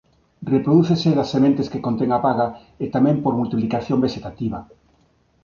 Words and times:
Reprodúcese 0.53 1.09
das 1.17 1.31
sementes 1.35 1.67
que 1.71 1.83
contén 1.85 2.09
a 2.17 2.19
baga 2.27 2.47
e 2.83 2.85
tamén 2.95 3.17
por 3.23 3.33
multiplicación 3.39 3.97
vexetativa. 4.05 4.59